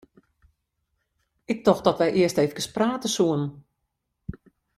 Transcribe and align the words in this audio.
Ik 1.53 1.59
tocht 1.67 1.83
dat 1.87 1.99
wy 2.01 2.09
earst 2.19 2.39
eefkes 2.41 2.71
prate 2.75 3.09
soene. 3.15 3.47